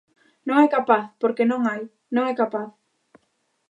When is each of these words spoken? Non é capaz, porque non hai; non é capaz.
Non 0.47 0.57
é 0.65 0.67
capaz, 0.77 1.03
porque 1.21 1.49
non 1.51 1.61
hai; 1.69 1.81
non 2.15 2.23
é 2.31 2.33
capaz. 2.41 2.69